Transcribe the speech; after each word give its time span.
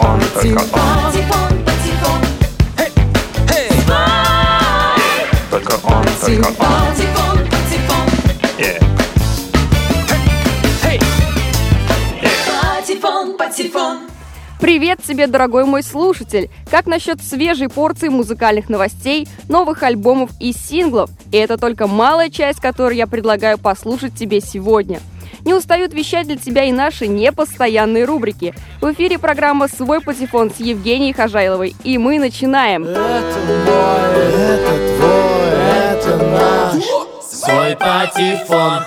он, 0.00 0.20
только 0.20 0.58
он. 0.58 1.02
Патефон, 1.04 1.64
патефон, 1.64 2.20
Только 5.50 5.72
он, 5.84 6.04
только 6.20 6.50
он. 6.58 6.86
патефон, 13.00 13.36
патефон. 13.36 13.98
Привет 14.60 15.00
тебе, 15.06 15.26
дорогой 15.26 15.64
мой 15.64 15.82
слушатель! 15.82 16.50
Как 16.70 16.86
насчет 16.86 17.22
свежей 17.22 17.68
порции 17.68 18.08
музыкальных 18.08 18.68
новостей, 18.68 19.26
новых 19.48 19.82
альбомов 19.82 20.30
и 20.38 20.52
синглов? 20.52 21.10
И 21.32 21.36
это 21.36 21.56
только 21.56 21.86
малая 21.86 22.30
часть, 22.30 22.60
которую 22.60 22.96
я 22.96 23.06
предлагаю 23.06 23.58
послушать 23.58 24.14
тебе 24.14 24.40
сегодня. 24.40 25.00
Не 25.44 25.54
устают 25.54 25.92
вещать 25.92 26.26
для 26.26 26.36
тебя 26.36 26.64
и 26.64 26.72
наши 26.72 27.06
непостоянные 27.06 28.04
рубрики. 28.04 28.54
В 28.80 28.92
эфире 28.92 29.18
программа 29.18 29.68
«Свой 29.68 30.00
патефон» 30.00 30.50
с 30.50 30.60
Евгенией 30.60 31.12
Хожайловой. 31.12 31.74
И 31.84 31.98
мы 31.98 32.18
начинаем! 32.18 32.84
Свой 37.22 37.76
патефон. 37.76 38.84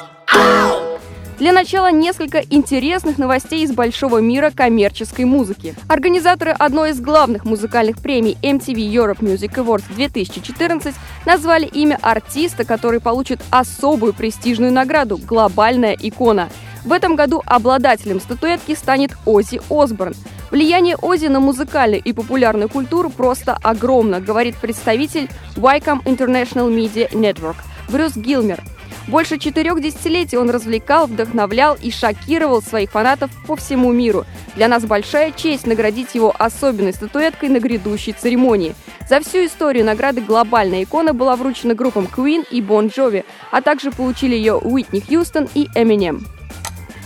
Для 1.44 1.52
начала 1.52 1.92
несколько 1.92 2.40
интересных 2.40 3.18
новостей 3.18 3.66
из 3.66 3.74
большого 3.74 4.20
мира 4.20 4.50
коммерческой 4.50 5.26
музыки. 5.26 5.76
Организаторы 5.90 6.52
одной 6.52 6.92
из 6.92 7.02
главных 7.02 7.44
музыкальных 7.44 7.98
премий 7.98 8.38
MTV 8.42 8.76
Europe 8.76 9.20
Music 9.20 9.54
Awards 9.56 9.84
2014 9.94 10.96
назвали 11.26 11.66
имя 11.66 12.00
артиста, 12.02 12.64
который 12.64 13.02
получит 13.02 13.42
особую 13.50 14.14
престижную 14.14 14.72
награду– 14.72 15.18
«Глобальная 15.28 15.98
икона». 16.00 16.48
В 16.86 16.94
этом 16.94 17.18
году 17.18 17.44
обладателем 17.46 18.22
статуэтки 18.22 18.74
станет 18.74 19.12
Оззи 19.26 19.60
Осборн. 19.70 20.16
Влияние 20.50 20.96
Ози 20.96 21.26
на 21.26 21.42
музыкальную 21.42 22.02
и 22.02 22.14
популярную 22.14 22.70
культуру 22.70 23.10
просто 23.10 23.58
огромно, 23.62 24.22
говорит 24.22 24.56
представитель 24.56 25.28
Wycombe 25.58 26.06
International 26.06 26.74
Media 26.74 27.12
Network 27.12 27.58
Брюс 27.90 28.16
Гилмер. 28.16 28.64
Больше 29.08 29.38
четырех 29.38 29.82
десятилетий 29.82 30.38
он 30.38 30.50
развлекал, 30.50 31.08
вдохновлял 31.08 31.78
и 31.82 31.92
шокировал 31.92 32.62
своих 32.62 32.92
фанатов 32.92 33.32
по 33.46 33.56
всему 33.56 33.92
миру. 33.92 34.26
Для 34.56 34.68
нас 34.68 34.86
большая 34.86 35.32
честь 35.32 35.68
наградить 35.68 36.16
его 36.16 36.34
особенной 36.38 36.94
статуэткой 36.94 37.50
на 37.50 37.60
грядущей 37.60 38.14
церемонии. 38.14 38.76
За 39.10 39.20
всю 39.20 39.46
историю 39.46 39.86
награды 39.86 40.22
«Глобальная 40.22 40.84
икона» 40.84 41.14
была 41.14 41.36
вручена 41.36 41.76
группам 41.76 42.06
Queen 42.06 42.46
и 42.50 42.62
Bon 42.62 42.90
Jovi, 42.90 43.26
а 43.52 43.62
также 43.62 43.92
получили 43.92 44.36
ее 44.36 44.54
Уитни 44.54 45.02
Хьюстон 45.02 45.50
и 45.54 45.68
Eminem. 45.76 46.26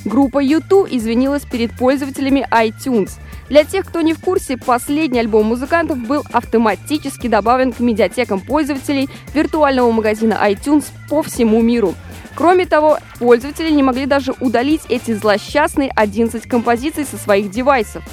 Группа 0.05 0.41
U2 0.43 0.87
извинилась 0.91 1.43
перед 1.43 1.75
пользователями 1.75 2.47
iTunes. 2.51 3.11
Для 3.49 3.63
тех, 3.63 3.85
кто 3.85 4.01
не 4.01 4.13
в 4.13 4.19
курсе, 4.19 4.57
последний 4.57 5.19
альбом 5.19 5.45
музыкантов 5.45 5.97
был 5.99 6.23
автоматически 6.33 7.27
добавлен 7.27 7.71
к 7.71 7.79
медиатекам 7.79 8.41
пользователей 8.41 9.09
виртуального 9.33 9.89
магазина 9.91 10.37
iTunes 10.49 10.85
по 11.09 11.23
всему 11.23 11.61
миру. 11.61 11.95
Кроме 12.35 12.65
того, 12.65 12.99
пользователи 13.19 13.71
не 13.71 13.83
могли 13.83 14.05
даже 14.05 14.33
удалить 14.41 14.81
эти 14.89 15.13
злосчастные 15.13 15.91
11 15.95 16.43
композиций 16.47 17.05
со 17.05 17.17
своих 17.17 17.49
девайсов. 17.49 18.03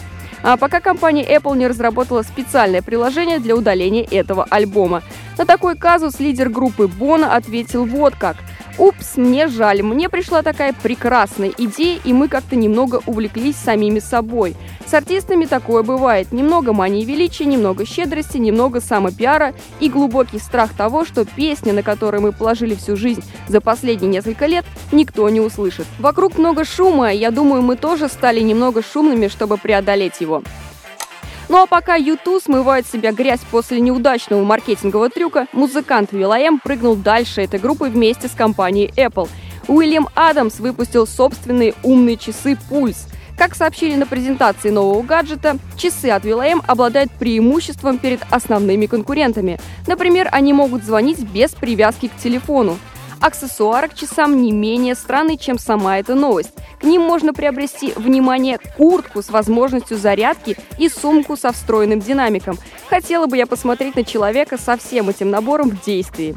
А 0.42 0.56
пока 0.56 0.80
компания 0.80 1.24
Apple 1.24 1.56
не 1.56 1.66
разработала 1.66 2.22
специальное 2.22 2.82
приложение 2.82 3.38
для 3.38 3.56
удаления 3.56 4.05
этого 4.05 4.46
альбома. 4.48 5.02
На 5.36 5.46
такой 5.46 5.77
казус 5.77 6.20
лидер 6.20 6.48
группы 6.48 6.86
Бона 6.86 7.34
ответил 7.34 7.84
вот 7.86 8.14
как. 8.14 8.36
«Упс, 8.77 9.17
мне 9.17 9.47
жаль, 9.47 9.83
мне 9.83 10.08
пришла 10.08 10.42
такая 10.42 10.72
прекрасная 10.72 11.53
идея, 11.56 12.00
и 12.05 12.12
мы 12.12 12.27
как-то 12.27 12.56
немного 12.56 13.00
увлеклись 13.06 13.55
самими 13.56 14.00
собой. 14.00 14.56
С 14.84 14.92
артистами 14.92 15.44
такое 15.44 15.84
бывает. 15.84 16.33
Немного 16.33 16.72
мании 16.72 17.05
величия, 17.05 17.45
немного 17.45 17.86
щедрости, 17.86 18.36
немного 18.39 18.80
самопиара 18.80 19.55
и 19.78 19.89
глубокий 19.89 20.41
страх 20.41 20.74
того, 20.74 21.05
что 21.05 21.24
песня, 21.24 21.73
на 21.73 21.85
которую 21.85 22.23
мы 22.23 22.33
положили 22.33 22.74
всю 22.74 22.96
жизнь 22.96 23.23
за 23.48 23.61
последние 23.61 24.11
несколько 24.11 24.46
лет, 24.46 24.64
никто 24.91 25.29
не 25.29 25.41
услышит. 25.41 25.86
Вокруг 26.01 26.36
много 26.36 26.64
шума, 26.64 27.12
я 27.12 27.30
думаю, 27.30 27.62
мы 27.62 27.77
тоже 27.77 28.08
стали 28.08 28.41
немного 28.41 28.83
шумными, 28.83 29.29
чтобы 29.29 29.56
преодолеть 29.56 30.20
его. 30.20 30.42
Ну 31.55 31.63
а 31.63 31.67
пока 31.67 31.95
YouTube 31.95 32.42
смывает 32.42 32.85
себя 32.85 33.13
грязь 33.13 33.39
после 33.48 33.79
неудачного 33.79 34.42
маркетингового 34.42 35.09
трюка, 35.09 35.47
музыкант 35.53 36.13
Will.i.am 36.13 36.59
прыгнул 36.61 36.97
дальше 36.97 37.42
этой 37.42 37.61
группы 37.61 37.85
вместе 37.85 38.27
с 38.27 38.33
компанией 38.33 38.92
Apple. 38.97 39.29
Уильям 39.69 40.09
Адамс 40.17 40.59
выпустил 40.59 41.07
собственные 41.07 41.75
умные 41.85 42.17
часы 42.17 42.59
Pulse. 42.69 43.07
Как 43.39 43.55
сообщили 43.55 43.95
на 43.95 44.05
презентации 44.05 44.70
нового 44.70 45.03
гаджета, 45.03 45.59
часы 45.77 46.07
от 46.07 46.25
Will.i.am 46.25 46.61
обладают 46.67 47.13
преимуществом 47.13 47.98
перед 47.98 48.23
основными 48.31 48.86
конкурентами. 48.86 49.61
Например, 49.86 50.29
они 50.33 50.53
могут 50.53 50.83
звонить 50.83 51.21
без 51.21 51.53
привязки 51.53 52.09
к 52.09 52.17
телефону. 52.17 52.79
Аксессуары 53.20 53.89
к 53.89 53.95
часам 53.95 54.41
не 54.42 54.52
менее 54.52 54.95
странный, 54.95 55.36
чем 55.36 55.58
сама 55.58 55.98
эта 55.98 56.14
новость. 56.14 56.52
К 56.80 56.85
ним 56.85 57.02
можно 57.02 57.33
приобрести, 57.33 57.92
внимание, 57.97 58.58
куртку 58.77 59.23
с 59.23 59.30
возможностью 59.30 59.97
зарядки 59.97 60.57
и 60.79 60.89
сумку 60.89 61.36
со 61.36 61.53
встроенным 61.53 62.01
динамиком. 62.01 62.58
Хотела 62.89 63.27
бы 63.27 63.36
я 63.36 63.47
посмотреть 63.47 63.97
на 63.97 64.05
человека 64.05 64.58
со 64.58 64.77
всем 64.77 65.08
этим 65.08 65.30
набором 65.30 65.70
в 65.70 65.85
действии. 65.85 66.36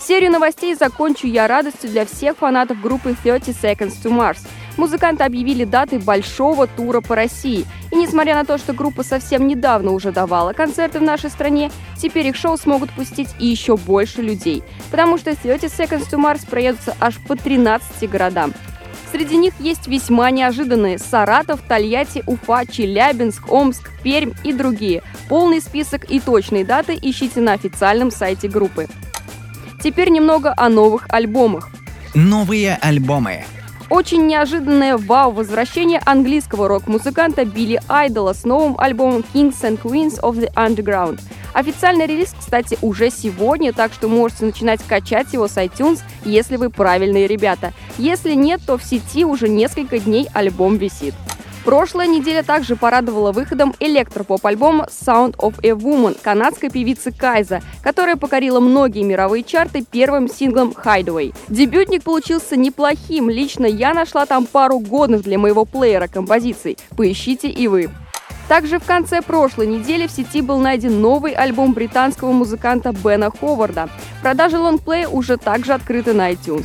Серию 0.00 0.30
новостей 0.30 0.74
закончу 0.74 1.26
я 1.26 1.48
радостью 1.48 1.90
для 1.90 2.06
всех 2.06 2.36
фанатов 2.38 2.80
группы 2.80 3.16
30 3.22 3.56
Seconds 3.56 3.94
to 4.02 4.10
Mars. 4.10 4.38
Музыканты 4.78 5.24
объявили 5.24 5.64
даты 5.64 5.98
большого 5.98 6.68
тура 6.68 7.00
по 7.00 7.16
России. 7.16 7.66
И 7.90 7.96
несмотря 7.96 8.36
на 8.36 8.44
то, 8.44 8.58
что 8.58 8.72
группа 8.72 9.02
совсем 9.02 9.48
недавно 9.48 9.90
уже 9.90 10.12
давала 10.12 10.52
концерты 10.52 11.00
в 11.00 11.02
нашей 11.02 11.30
стране, 11.30 11.72
теперь 12.00 12.28
их 12.28 12.36
шоу 12.36 12.56
смогут 12.56 12.92
пустить 12.92 13.28
и 13.40 13.46
еще 13.46 13.76
больше 13.76 14.22
людей. 14.22 14.62
Потому 14.92 15.18
что 15.18 15.34
30 15.34 15.64
Seconds 15.72 16.08
to 16.08 16.16
Mars 16.16 16.48
проедутся 16.48 16.94
аж 17.00 17.16
по 17.26 17.34
13 17.34 18.08
городам. 18.08 18.54
Среди 19.10 19.36
них 19.36 19.54
есть 19.58 19.88
весьма 19.88 20.30
неожиданные– 20.30 20.98
Саратов, 20.98 21.60
Тольятти, 21.66 22.22
Уфа, 22.26 22.64
Челябинск, 22.64 23.50
Омск, 23.50 23.90
Пермь 24.04 24.32
и 24.44 24.52
другие. 24.52 25.02
Полный 25.28 25.60
список 25.60 26.08
и 26.08 26.20
точные 26.20 26.64
даты 26.64 26.96
ищите 27.00 27.40
на 27.40 27.54
официальном 27.54 28.12
сайте 28.12 28.48
группы. 28.48 28.86
Теперь 29.82 30.10
немного 30.10 30.54
о 30.56 30.68
новых 30.68 31.06
альбомах. 31.08 31.70
Новые 32.14 32.76
альбомы. 32.80 33.44
Очень 33.90 34.26
неожиданное 34.26 34.98
вау-возвращение 34.98 36.02
английского 36.04 36.68
рок-музыканта 36.68 37.46
Билли 37.46 37.80
Айдола 37.88 38.34
с 38.34 38.44
новым 38.44 38.78
альбомом 38.78 39.24
Kings 39.32 39.62
and 39.62 39.80
Queens 39.80 40.20
of 40.20 40.34
the 40.34 40.52
Underground. 40.52 41.20
Официальный 41.54 42.06
релиз, 42.06 42.34
кстати, 42.38 42.76
уже 42.82 43.10
сегодня, 43.10 43.72
так 43.72 43.94
что 43.94 44.08
можете 44.08 44.44
начинать 44.44 44.82
качать 44.86 45.32
его 45.32 45.48
с 45.48 45.56
iTunes, 45.56 46.00
если 46.26 46.56
вы 46.56 46.68
правильные 46.68 47.26
ребята. 47.26 47.72
Если 47.96 48.34
нет, 48.34 48.60
то 48.66 48.76
в 48.76 48.84
сети 48.84 49.24
уже 49.24 49.48
несколько 49.48 49.98
дней 49.98 50.28
альбом 50.34 50.76
висит. 50.76 51.14
Прошлая 51.68 52.06
неделя 52.06 52.42
также 52.42 52.76
порадовала 52.76 53.30
выходом 53.30 53.74
электропоп-альбома 53.78 54.88
Sound 54.88 55.36
of 55.36 55.56
a 55.62 55.72
Woman 55.72 56.16
канадской 56.18 56.70
певицы 56.70 57.12
Кайза, 57.12 57.60
которая 57.82 58.16
покорила 58.16 58.58
многие 58.58 59.02
мировые 59.02 59.44
чарты 59.44 59.84
первым 59.84 60.30
синглом 60.30 60.70
Hideaway. 60.70 61.34
Дебютник 61.50 62.04
получился 62.04 62.56
неплохим, 62.56 63.28
лично 63.28 63.66
я 63.66 63.92
нашла 63.92 64.24
там 64.24 64.46
пару 64.46 64.78
годных 64.78 65.20
для 65.24 65.36
моего 65.38 65.66
плеера 65.66 66.06
композиций. 66.06 66.78
Поищите 66.96 67.50
и 67.50 67.68
вы. 67.68 67.90
Также 68.48 68.78
в 68.78 68.84
конце 68.84 69.20
прошлой 69.20 69.66
недели 69.66 70.06
в 70.06 70.10
сети 70.10 70.40
был 70.40 70.60
найден 70.60 71.02
новый 71.02 71.32
альбом 71.32 71.74
британского 71.74 72.32
музыканта 72.32 72.92
Бена 72.92 73.30
Ховарда. 73.30 73.90
Продажи 74.22 74.58
лонгплея 74.58 75.06
уже 75.06 75.36
также 75.36 75.74
открыты 75.74 76.14
на 76.14 76.32
iTunes. 76.32 76.64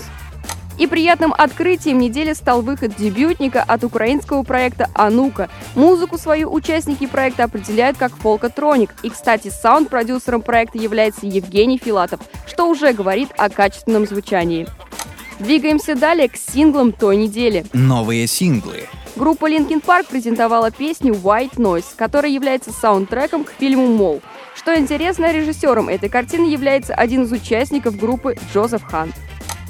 И 0.77 0.87
приятным 0.87 1.33
открытием 1.37 1.99
недели 1.99 2.33
стал 2.33 2.61
выход 2.61 2.95
дебютника 2.95 3.61
от 3.61 3.83
украинского 3.83 4.43
проекта 4.43 4.89
«Анука». 4.95 5.49
Музыку 5.75 6.17
свою 6.17 6.51
участники 6.51 7.05
проекта 7.05 7.43
определяют 7.43 7.97
как 7.97 8.15
фолкотроник. 8.15 8.93
И, 9.03 9.09
кстати, 9.09 9.49
саунд-продюсером 9.49 10.41
проекта 10.41 10.79
является 10.79 11.27
Евгений 11.27 11.77
Филатов, 11.77 12.21
что 12.47 12.67
уже 12.67 12.93
говорит 12.93 13.29
о 13.37 13.49
качественном 13.49 14.05
звучании. 14.07 14.67
Двигаемся 15.39 15.95
далее 15.95 16.29
к 16.29 16.37
синглам 16.37 16.91
той 16.91 17.17
недели. 17.17 17.65
Новые 17.73 18.27
синглы. 18.27 18.87
Группа 19.15 19.49
Linkin 19.49 19.83
Park 19.83 20.07
презентовала 20.09 20.71
песню 20.71 21.13
White 21.13 21.57
Noise, 21.57 21.95
которая 21.95 22.31
является 22.31 22.71
саундтреком 22.71 23.43
к 23.43 23.51
фильму 23.51 23.87
«Мол». 23.87 24.21
Что 24.55 24.75
интересно, 24.75 25.31
режиссером 25.31 25.89
этой 25.89 26.09
картины 26.09 26.45
является 26.45 26.95
один 26.95 27.23
из 27.23 27.31
участников 27.31 27.97
группы 27.97 28.35
Джозеф 28.51 28.83
Хан. 28.83 29.11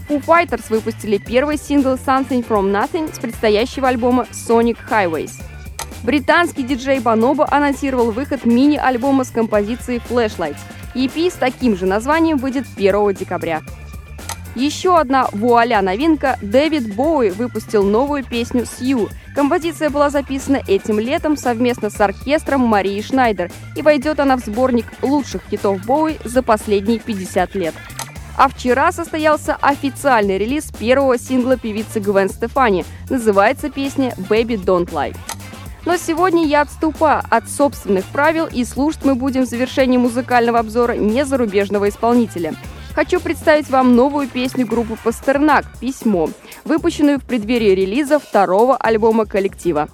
Foo 0.07 0.23
Fighters 0.23 0.65
выпустили 0.69 1.17
первый 1.17 1.57
сингл 1.57 1.93
Something 1.93 2.45
From 2.47 2.71
Nothing 2.71 3.13
с 3.13 3.19
предстоящего 3.19 3.87
альбома 3.87 4.27
Sonic 4.31 4.77
Highways. 4.89 5.31
Британский 6.03 6.63
диджей 6.63 6.99
Баноба 6.99 7.47
анонсировал 7.49 8.11
выход 8.11 8.45
мини-альбома 8.45 9.23
с 9.23 9.29
композицией 9.29 10.01
Flashlights. 10.09 10.59
EP 10.95 11.31
с 11.31 11.35
таким 11.35 11.77
же 11.77 11.85
названием 11.85 12.37
выйдет 12.37 12.65
1 12.75 13.13
декабря. 13.13 13.61
Еще 14.55 14.99
одна 14.99 15.27
вуаля 15.31 15.81
новинка– 15.81 16.37
Дэвид 16.41 16.93
Боуи 16.93 17.31
выпустил 17.31 17.83
новую 17.83 18.23
песню 18.23 18.65
«Сью». 18.65 19.09
Композиция 19.33 19.89
была 19.89 20.11
записана 20.11 20.61
этим 20.67 20.99
летом 20.99 21.37
совместно 21.37 21.89
с 21.89 21.99
оркестром 21.99 22.61
Марии 22.61 23.01
Шнайдер, 23.01 23.51
и 23.75 23.81
войдет 23.81 24.19
она 24.19 24.37
в 24.37 24.41
сборник 24.41 24.85
лучших 25.01 25.41
хитов 25.49 25.83
Боуи 25.85 26.17
за 26.23 26.43
последние 26.43 26.99
50 26.99 27.55
лет. 27.55 27.73
А 28.35 28.49
вчера 28.49 28.91
состоялся 28.91 29.57
официальный 29.61 30.37
релиз 30.37 30.71
первого 30.71 31.19
сингла 31.19 31.55
певицы 31.55 31.99
Гвен 31.99 32.29
Стефани. 32.29 32.83
Называется 33.09 33.69
песня 33.69 34.13
«Baby 34.29 34.63
Don't 34.63 34.89
Lie». 34.91 35.15
Но 35.85 35.97
сегодня 35.97 36.45
я 36.45 36.61
отступаю 36.61 37.21
от 37.29 37.49
собственных 37.49 38.05
правил, 38.05 38.47
и 38.47 38.63
слушать 38.63 39.03
мы 39.03 39.15
будем 39.15 39.43
в 39.43 39.49
завершении 39.49 39.97
музыкального 39.97 40.59
обзора 40.59 40.93
не 40.93 41.25
зарубежного 41.25 41.89
исполнителя. 41.89 42.55
Хочу 42.95 43.19
представить 43.19 43.69
вам 43.69 43.95
новую 43.95 44.27
песню 44.27 44.65
группы 44.65 44.97
«Пастернак» 45.03 45.65
«Письмо», 45.79 46.29
выпущенную 46.63 47.19
в 47.19 47.23
преддверии 47.23 47.75
релиза 47.75 48.17
второго 48.19 48.77
альбома 48.77 49.25
коллектива. 49.25 49.89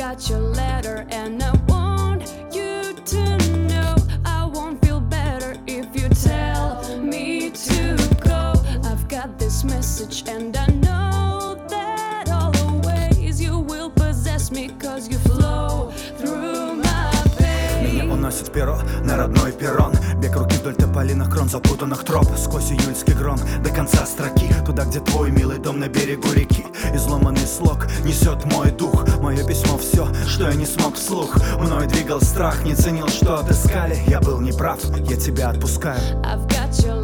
got 0.00 0.30
your 0.30 0.40
letter 0.40 1.06
and 1.10 1.42
I 1.42 1.52
want 1.68 2.22
you 2.50 2.94
to 2.94 3.22
know 3.68 3.94
I 4.24 4.44
won't 4.46 4.82
feel 4.82 5.00
better 5.00 5.54
if 5.66 5.86
you 5.94 6.08
tell 6.08 6.98
me 6.98 7.50
to 7.50 7.96
go. 8.24 8.54
I've 8.84 9.06
got 9.08 9.38
this 9.38 9.64
message 9.64 10.24
and 10.28 10.56
I 10.56 10.66
know 10.68 11.62
that 11.68 12.30
always 12.30 13.38
you 13.38 13.58
will 13.58 13.90
possess 13.90 14.50
me 14.50 14.68
cause 14.78 15.10
you 15.10 15.18
flow 15.18 15.90
through 16.18 16.76
my 16.76 17.10
Меня 17.82 18.04
veins. 18.04 18.12
уносит 18.12 18.52
перо 18.52 18.78
на 19.04 19.16
родной 19.18 19.52
перрон 19.52 19.92
Бег 20.21 20.35
руки 20.35 20.55
вдоль 20.57 20.75
тополиных 20.75 21.31
крон 21.31 21.49
запутанных 21.49 22.03
троп. 22.03 22.27
Сквозь 22.37 22.71
июльский 22.71 23.13
гром 23.13 23.39
до 23.63 23.71
конца 23.71 24.05
строки. 24.05 24.53
Туда, 24.63 24.85
где 24.85 24.99
твой 24.99 25.31
милый 25.31 25.57
дом 25.57 25.79
на 25.79 25.87
берегу 25.87 26.31
реки. 26.31 26.63
Изломанный 26.93 27.47
слог 27.47 27.87
несет 28.05 28.45
мой 28.45 28.69
дух. 28.69 29.07
Мое 29.19 29.43
письмо 29.43 29.79
все, 29.79 30.07
что 30.27 30.47
я 30.47 30.53
не 30.53 30.67
смог 30.67 30.95
вслух. 30.95 31.35
Мною 31.57 31.89
двигал 31.89 32.21
страх, 32.21 32.63
не 32.63 32.75
ценил, 32.75 33.07
что 33.07 33.39
отыскали. 33.39 33.97
Я 34.05 34.19
был 34.19 34.39
неправ, 34.39 34.79
я 35.09 35.17
тебя 35.17 35.49
отпускаю. 35.49 35.99
I've 36.23 36.47
got 36.47 36.69
your 36.85 37.00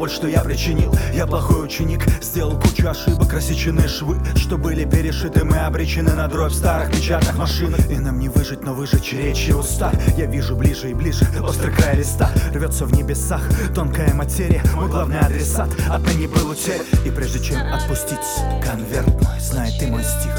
боль, 0.00 0.10
что 0.10 0.26
я 0.26 0.40
причинил. 0.40 0.94
Я 1.12 1.26
плохой 1.26 1.66
ученик, 1.66 2.06
сделал 2.22 2.58
кучу 2.58 2.88
ошибок 2.88 3.34
Рассечены 3.34 3.86
швы, 3.86 4.16
что 4.34 4.56
были 4.56 4.86
перешиты. 4.86 5.44
Мы 5.44 5.58
обречены 5.58 6.14
на 6.14 6.26
дробь 6.26 6.52
в 6.52 6.54
старых 6.54 6.90
печатных 6.90 7.36
машинах. 7.36 7.80
И 7.90 7.98
нам 7.98 8.18
не 8.18 8.30
выжить, 8.30 8.62
но 8.62 8.72
выжечь 8.72 9.12
речи 9.12 9.50
уста. 9.50 9.92
Я 10.16 10.24
вижу 10.24 10.56
ближе 10.56 10.90
и 10.90 10.94
ближе 10.94 11.26
острый 11.42 11.70
край 11.74 11.98
листа. 11.98 12.30
Рвется 12.54 12.86
в 12.86 12.92
небесах 12.94 13.42
тонкая 13.74 14.14
материя 14.14 14.62
Мой 14.74 14.88
главный 14.88 15.20
адресат. 15.20 15.68
Отныне 15.90 16.28
был 16.28 16.48
утерян 16.48 16.80
И 17.04 17.10
прежде 17.10 17.44
чем 17.44 17.60
отпустить 17.70 18.18
конверт 18.64 19.08
мой 19.22 19.38
Знай 19.38 19.70
ты 19.78 19.86
мой 19.86 20.02
стих. 20.02 20.32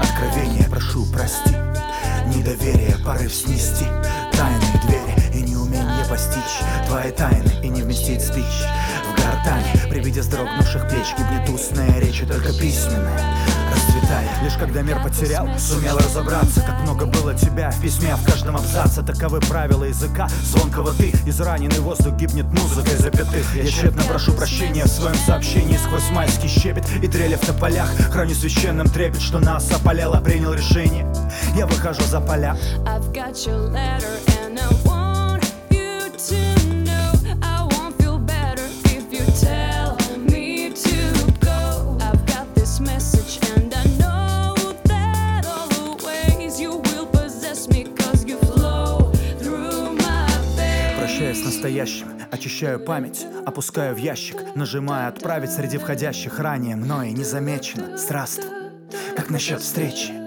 Откровение 0.00 0.68
прошу 0.70 1.04
прости. 1.12 1.56
Недоверие, 2.28 2.96
порыв 3.04 3.34
снести 3.34 3.86
Тайные 4.32 4.80
двери 4.86 5.19
неумение 5.80 6.04
постичь 6.04 6.60
Твои 6.86 7.10
тайны 7.10 7.52
и 7.62 7.68
не 7.68 7.82
вместить 7.82 8.22
спич 8.22 8.64
В 9.04 9.16
гортани 9.16 9.88
при 9.88 10.00
виде 10.00 10.20
вздрогнувших 10.20 10.88
плеч 10.88 11.14
Гибнет 11.16 11.48
устная 11.48 11.98
речь 12.00 12.20
и 12.20 12.26
только 12.26 12.52
письменная 12.52 13.20
Расцветает. 13.72 14.30
Лишь 14.42 14.54
когда 14.54 14.82
мир 14.82 15.02
потерял 15.02 15.48
Сумел 15.58 15.98
разобраться, 15.98 16.60
как 16.60 16.80
много 16.80 17.06
было 17.06 17.34
тебя 17.34 17.70
В 17.70 17.80
письме, 17.80 18.14
в 18.16 18.24
каждом 18.24 18.56
абзаце 18.56 19.02
Таковы 19.02 19.40
правила 19.40 19.84
языка. 19.84 20.28
Звонкого 20.44 20.92
ты, 20.92 21.12
израненный 21.26 21.80
воздух 21.80 22.14
гибнет 22.14 22.46
музыкой 22.46 22.96
запятых. 22.96 23.54
Я 23.54 23.66
тщетно 23.66 24.02
прошу 24.02 24.32
прощения 24.32 24.84
в 24.84 24.88
своем 24.88 25.16
сообщении 25.16 25.76
Сквозь 25.76 26.10
майский 26.10 26.48
щебет 26.48 26.84
и 27.02 27.08
трели 27.08 27.36
в 27.36 27.40
тополях. 27.40 27.88
Храню 28.10 28.34
священным 28.34 28.88
трепет, 28.88 29.22
что 29.22 29.38
нас 29.38 29.70
опаляло 29.70 30.20
Принял 30.20 30.52
решение, 30.52 31.06
я 31.56 31.66
выхожу 31.66 32.02
за 32.02 32.20
поля. 32.20 32.56
I've 32.86 33.12
got 33.12 33.46
your 33.46 33.70
letter 33.70 34.18
and 34.44 34.58
I 34.58 34.89
Настоящим, 51.60 52.06
очищаю 52.30 52.80
память, 52.80 53.26
опускаю 53.44 53.94
в 53.94 53.98
ящик, 53.98 54.56
нажимая 54.56 55.08
отправить 55.08 55.52
среди 55.52 55.76
входящих 55.76 56.38
ранее 56.38 56.74
мною 56.74 57.12
незамечено. 57.12 57.98
Здравствуй, 57.98 58.50
как 59.14 59.28
насчет 59.28 59.60
встречи? 59.60 60.19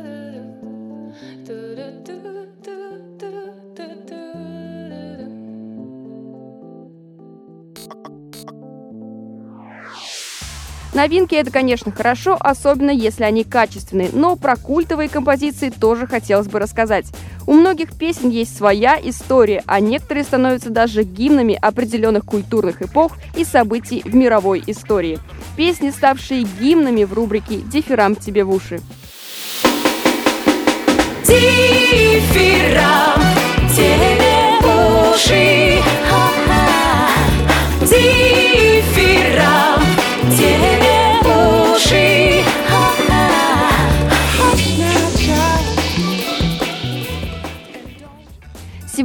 Новинки 10.94 11.34
это, 11.34 11.50
конечно, 11.50 11.92
хорошо, 11.92 12.38
особенно 12.40 12.92
если 12.92 13.24
они 13.24 13.44
качественные, 13.44 14.10
но 14.13 14.36
про 14.36 14.56
культовые 14.56 15.10
композиции 15.10 15.69
тоже 15.69 16.06
хотелось 16.06 16.48
бы 16.48 16.60
рассказать. 16.60 17.07
У 17.48 17.54
многих 17.54 17.98
песен 17.98 18.30
есть 18.30 18.56
своя 18.56 19.00
история, 19.01 19.63
а 19.66 19.80
некоторые 19.80 20.24
становятся 20.24 20.69
даже 20.69 21.01
гимнами 21.04 21.57
определенных 21.60 22.25
культурных 22.25 22.84
эпох 22.84 23.13
и 23.36 23.44
событий 23.44 24.04
в 24.06 24.13
мировой 24.13 24.63
истории. 24.68 25.20
Песни, 25.58 25.89
ставшие 25.89 26.44
гимнами 26.60 27.03
в 27.06 27.13
рубрике 27.13 27.58
«Дифирам 27.58 28.15
тебе 28.15 28.44
в 28.44 28.51
уши». 28.51 28.79
Дифирам 31.25 32.03
тебе 33.75 34.60
в 34.62 35.12
уши. 35.12 36.02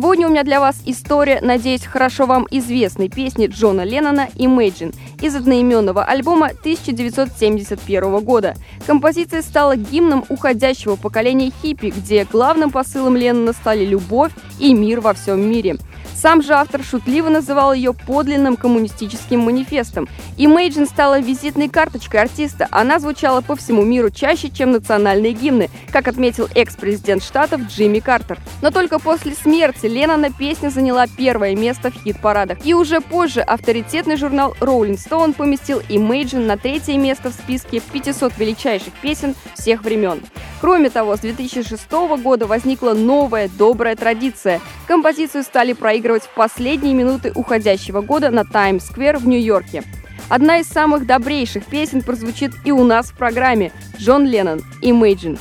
Сегодня 0.00 0.28
у 0.28 0.30
меня 0.30 0.44
для 0.44 0.60
вас 0.60 0.76
история, 0.86 1.40
надеюсь, 1.42 1.84
хорошо 1.84 2.26
вам 2.26 2.46
известной 2.52 3.08
песни 3.08 3.48
Джона 3.48 3.82
Леннона 3.82 4.28
«Imagine» 4.36 4.94
из 5.20 5.34
одноименного 5.34 6.04
альбома 6.04 6.50
1971 6.60 8.20
года. 8.20 8.54
Композиция 8.86 9.42
стала 9.42 9.74
гимном 9.74 10.24
уходящего 10.28 10.94
поколения 10.94 11.50
хиппи, 11.50 11.86
где 11.86 12.24
главным 12.30 12.70
посылом 12.70 13.16
Леннона 13.16 13.52
стали 13.52 13.84
любовь 13.84 14.30
и 14.60 14.72
мир 14.72 15.00
во 15.00 15.14
всем 15.14 15.40
мире. 15.40 15.78
Сам 16.20 16.42
же 16.42 16.52
автор 16.54 16.82
шутливо 16.82 17.28
называл 17.28 17.72
ее 17.72 17.94
подлинным 17.94 18.56
коммунистическим 18.56 19.38
манифестом. 19.38 20.08
Imagine 20.36 20.86
стала 20.86 21.20
визитной 21.20 21.68
карточкой 21.68 22.22
артиста. 22.22 22.66
Она 22.72 22.98
звучала 22.98 23.40
по 23.40 23.54
всему 23.54 23.84
миру 23.84 24.10
чаще, 24.10 24.50
чем 24.50 24.72
национальные 24.72 25.32
гимны, 25.32 25.70
как 25.92 26.08
отметил 26.08 26.48
экс-президент 26.56 27.22
Штатов 27.22 27.60
Джимми 27.68 28.00
Картер. 28.00 28.40
Но 28.62 28.72
только 28.72 28.98
после 28.98 29.34
смерти 29.34 29.86
Леннона 29.86 30.32
песня 30.32 30.70
заняла 30.70 31.06
первое 31.06 31.54
место 31.54 31.92
в 31.92 31.94
хит-парадах. 31.94 32.66
И 32.66 32.74
уже 32.74 33.00
позже 33.00 33.40
авторитетный 33.40 34.16
журнал 34.16 34.56
Rolling 34.60 34.98
Stone 34.98 35.34
поместил 35.34 35.78
Imagine 35.88 36.46
на 36.46 36.56
третье 36.56 36.98
место 36.98 37.30
в 37.30 37.34
списке 37.34 37.78
500 37.78 38.36
величайших 38.38 38.92
песен 38.94 39.36
всех 39.54 39.84
времен. 39.84 40.20
Кроме 40.60 40.90
того, 40.90 41.16
с 41.16 41.20
2006 41.20 41.88
года 42.20 42.48
возникла 42.48 42.92
новая 42.92 43.48
добрая 43.48 43.94
традиция. 43.94 44.60
Композицию 44.88 45.44
стали 45.44 45.72
проигрывать 45.72 46.07
в 46.16 46.34
последние 46.34 46.94
минуты 46.94 47.32
уходящего 47.34 48.00
года 48.00 48.30
на 48.30 48.44
Таймс-сквер 48.44 49.18
в 49.18 49.28
Нью-Йорке. 49.28 49.84
Одна 50.28 50.58
из 50.58 50.66
самых 50.66 51.06
добрейших 51.06 51.66
песен 51.66 52.02
прозвучит 52.02 52.52
и 52.64 52.72
у 52.72 52.84
нас 52.84 53.10
в 53.10 53.16
программе 53.16 53.72
Джон 53.98 54.26
Леннон 54.26 54.62
«Imagine». 54.82 55.38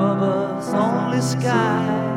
Above 0.00 0.22
us, 0.22 0.72
only 0.72 1.20
sky. 1.20 2.09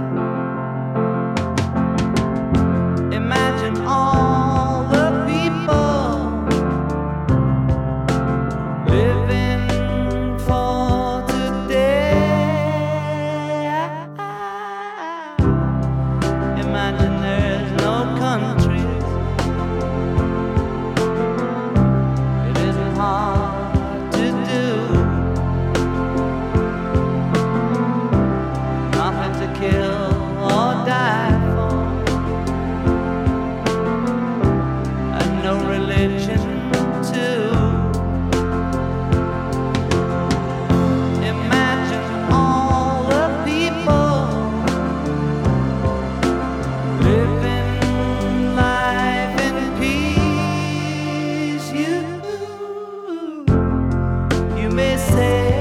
You 54.63 54.69
may 54.69 54.95
say 54.95 55.52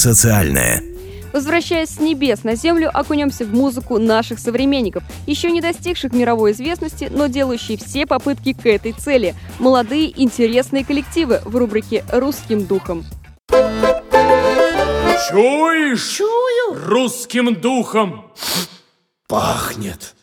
социальное. 0.00 0.82
Возвращаясь 1.32 1.90
с 1.90 2.00
небес 2.00 2.42
на 2.42 2.56
землю, 2.56 2.90
окунемся 2.92 3.44
в 3.44 3.52
музыку 3.52 3.98
наших 3.98 4.40
современников, 4.40 5.04
еще 5.26 5.50
не 5.50 5.60
достигших 5.60 6.12
мировой 6.12 6.52
известности, 6.52 7.08
но 7.10 7.28
делающие 7.28 7.78
все 7.78 8.06
попытки 8.06 8.52
к 8.52 8.66
этой 8.66 8.92
цели. 8.92 9.34
Молодые, 9.60 10.12
интересные 10.20 10.84
коллективы 10.84 11.40
в 11.44 11.54
рубрике 11.54 12.04
«Русским 12.12 12.64
духом». 12.66 13.04
Чуешь? 15.28 16.16
Чую. 16.16 16.88
Русским 16.88 17.54
духом. 17.54 18.32
Пахнет. 19.28 20.16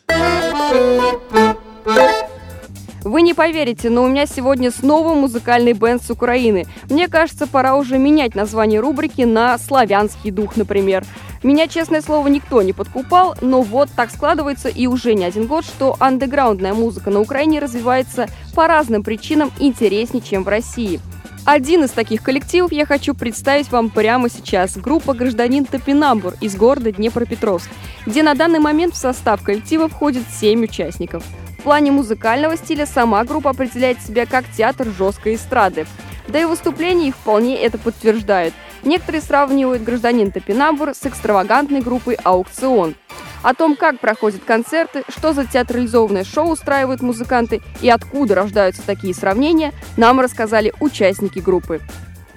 Вы 3.04 3.22
не 3.22 3.34
поверите, 3.34 3.90
но 3.90 4.04
у 4.04 4.08
меня 4.08 4.26
сегодня 4.26 4.70
снова 4.70 5.14
музыкальный 5.14 5.72
бенд 5.72 6.02
с 6.02 6.10
Украины. 6.10 6.66
Мне 6.90 7.08
кажется, 7.08 7.46
пора 7.46 7.76
уже 7.76 7.98
менять 7.98 8.34
название 8.34 8.80
рубрики 8.80 9.22
на 9.22 9.56
«Славянский 9.58 10.30
дух», 10.30 10.56
например. 10.56 11.04
Меня, 11.42 11.68
честное 11.68 12.02
слово, 12.02 12.26
никто 12.28 12.62
не 12.62 12.72
подкупал, 12.72 13.36
но 13.40 13.62
вот 13.62 13.88
так 13.94 14.10
складывается 14.10 14.68
и 14.68 14.88
уже 14.88 15.14
не 15.14 15.24
один 15.24 15.46
год, 15.46 15.64
что 15.64 15.96
андеграундная 16.00 16.74
музыка 16.74 17.10
на 17.10 17.20
Украине 17.20 17.60
развивается 17.60 18.26
по 18.54 18.66
разным 18.66 19.04
причинам 19.04 19.52
интереснее, 19.60 20.22
чем 20.22 20.42
в 20.42 20.48
России. 20.48 21.00
Один 21.44 21.84
из 21.84 21.92
таких 21.92 22.22
коллективов 22.22 22.72
я 22.72 22.84
хочу 22.84 23.14
представить 23.14 23.70
вам 23.70 23.88
прямо 23.88 24.28
сейчас. 24.28 24.76
Группа 24.76 25.14
«Гражданин 25.14 25.64
Топинамбур» 25.64 26.34
из 26.40 26.56
города 26.56 26.92
Днепропетровск, 26.92 27.70
где 28.04 28.22
на 28.22 28.34
данный 28.34 28.58
момент 28.58 28.94
в 28.94 28.98
состав 28.98 29.42
коллектива 29.42 29.88
входит 29.88 30.24
7 30.28 30.64
участников. 30.64 31.22
Плане 31.68 31.92
музыкального 31.92 32.56
стиля 32.56 32.86
сама 32.86 33.22
группа 33.24 33.50
определяет 33.50 34.00
себя 34.00 34.24
как 34.24 34.46
театр 34.56 34.88
жесткой 34.88 35.34
эстрады. 35.34 35.86
Да 36.26 36.40
и 36.40 36.46
выступления 36.46 37.08
их 37.08 37.14
вполне 37.14 37.56
это 37.56 37.76
подтверждают. 37.76 38.54
Некоторые 38.84 39.20
сравнивают 39.20 39.82
«Гражданин 39.82 40.32
Топинамбур» 40.32 40.94
с 40.94 41.04
экстравагантной 41.04 41.82
группой 41.82 42.14
«Аукцион». 42.24 42.94
О 43.42 43.52
том, 43.52 43.76
как 43.76 44.00
проходят 44.00 44.44
концерты, 44.44 45.02
что 45.10 45.34
за 45.34 45.44
театрализованное 45.44 46.24
шоу 46.24 46.52
устраивают 46.52 47.02
музыканты 47.02 47.60
и 47.82 47.90
откуда 47.90 48.34
рождаются 48.34 48.80
такие 48.80 49.12
сравнения, 49.12 49.74
нам 49.98 50.20
рассказали 50.20 50.72
участники 50.80 51.38
группы. 51.38 51.82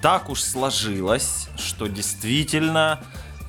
Так 0.01 0.29
уж 0.29 0.41
сложилось, 0.41 1.47
что 1.55 1.87
действительно 1.87 2.99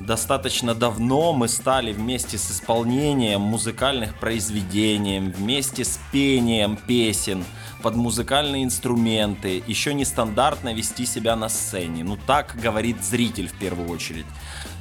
достаточно 0.06 0.74
давно 0.74 1.32
мы 1.32 1.48
стали 1.48 1.92
вместе 1.92 2.38
с 2.38 2.50
исполнением 2.50 3.40
музыкальных 3.40 4.18
произведений, 4.18 5.20
вместе 5.20 5.84
с 5.84 5.98
пением 6.10 6.76
песен 6.76 7.44
под 7.82 7.96
музыкальные 7.96 8.64
инструменты, 8.64 9.62
еще 9.66 9.94
нестандартно 9.94 10.72
вести 10.74 11.06
себя 11.06 11.36
на 11.36 11.48
сцене. 11.48 12.04
Ну 12.04 12.16
так 12.26 12.56
говорит 12.60 13.02
зритель 13.02 13.48
в 13.48 13.54
первую 13.58 13.88
очередь. 13.90 14.26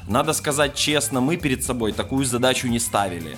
Надо 0.08 0.34
сказать 0.34 0.76
честно, 0.76 1.22
мы 1.22 1.38
перед 1.38 1.64
собой 1.64 1.92
такую 1.92 2.26
задачу 2.26 2.68
не 2.68 2.80
ставили. 2.80 3.38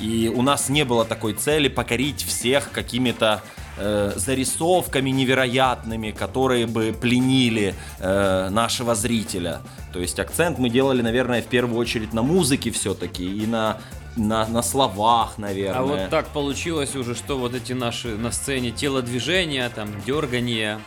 И 0.00 0.32
у 0.34 0.42
нас 0.42 0.68
не 0.68 0.84
было 0.84 1.04
такой 1.04 1.34
цели 1.34 1.68
покорить 1.68 2.22
всех 2.22 2.70
какими-то 2.70 3.42
э, 3.78 4.12
зарисовками 4.16 5.10
невероятными, 5.10 6.10
которые 6.10 6.66
бы 6.66 6.94
пленили 6.98 7.74
э, 7.98 8.48
нашего 8.50 8.94
зрителя. 8.94 9.60
То 9.92 10.00
есть 10.00 10.18
акцент 10.18 10.58
мы 10.58 10.68
делали, 10.68 11.02
наверное, 11.02 11.42
в 11.42 11.46
первую 11.46 11.78
очередь 11.78 12.12
на 12.12 12.22
музыке 12.22 12.70
все-таки 12.70 13.24
и 13.24 13.46
на 13.46 13.78
на, 14.16 14.46
на 14.48 14.62
словах, 14.62 15.38
наверное. 15.38 15.80
А 15.80 15.84
вот 15.84 16.10
так 16.10 16.28
получилось 16.28 16.96
уже, 16.96 17.14
что 17.14 17.38
вот 17.38 17.54
эти 17.54 17.72
наши 17.72 18.08
на 18.16 18.32
сцене 18.32 18.72
телодвижения, 18.72 19.68
там, 19.70 19.88
дергание, 20.04 20.80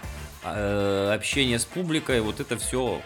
э, 0.43 1.13
общение 1.15 1.57
с 1.57 1.65
публикой, 1.65 2.19
вот 2.19 2.39
это 2.39 2.57
все 2.57 3.01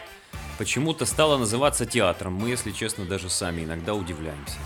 почему-то 0.58 1.06
стало 1.06 1.38
называться 1.38 1.86
театром. 1.86 2.34
Мы, 2.34 2.50
если 2.50 2.72
честно, 2.72 3.06
даже 3.06 3.30
сами 3.30 3.64
иногда 3.64 3.94
удивляемся. 3.94 4.58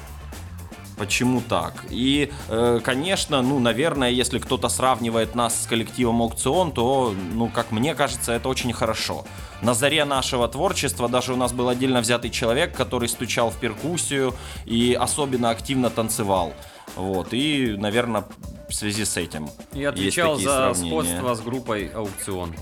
Почему 1.00 1.42
так? 1.42 1.86
И, 1.90 2.30
э, 2.50 2.82
конечно, 2.84 3.42
ну, 3.42 3.58
наверное, 3.60 4.10
если 4.10 4.38
кто-то 4.38 4.68
сравнивает 4.68 5.34
нас 5.34 5.64
с 5.64 5.66
коллективом 5.66 6.22
Аукцион, 6.22 6.74
то, 6.74 7.16
ну, 7.34 7.48
как 7.48 7.72
мне 7.72 7.96
кажется, 7.96 8.34
это 8.34 8.50
очень 8.50 8.74
хорошо. 8.74 9.24
На 9.62 9.74
заре 9.74 10.04
нашего 10.04 10.50
творчества 10.50 11.08
даже 11.08 11.34
у 11.34 11.38
нас 11.38 11.54
был 11.54 11.70
отдельно 11.70 12.02
взятый 12.02 12.30
человек, 12.30 12.76
который 12.76 13.08
стучал 13.08 13.50
в 13.50 13.56
перкуссию 13.56 14.34
и 14.66 14.94
особенно 15.00 15.52
активно 15.52 15.90
танцевал. 15.90 16.54
Вот, 16.98 17.30
и, 17.32 17.76
наверное, 17.78 18.26
в 18.68 18.74
связи 18.74 19.06
с 19.06 19.16
этим 19.16 19.50
И 19.72 19.80
есть 19.80 19.88
отвечал 19.88 20.34
такие 20.34 20.50
за 20.50 20.56
сравнения. 20.74 20.90
сходство 20.90 21.34
с 21.34 21.40
группой 21.40 21.88
Аукцион. 21.88 22.54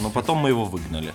Но 0.00 0.08
потом 0.08 0.38
мы 0.38 0.48
его 0.48 0.64
выгнали. 0.64 1.12